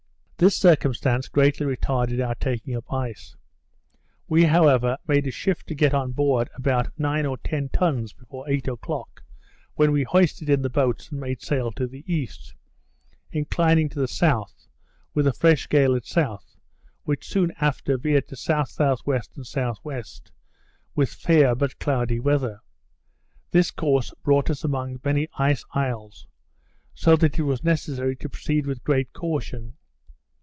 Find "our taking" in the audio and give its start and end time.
2.19-2.75